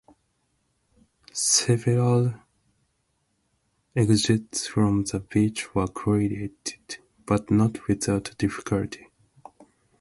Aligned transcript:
Several 1.31 2.33
exits 3.95 4.65
from 4.65 5.03
the 5.03 5.19
beach 5.19 5.75
were 5.75 5.85
created, 5.85 6.97
but 7.27 7.51
not 7.51 7.87
without 7.87 8.35
difficulty. 8.39 9.11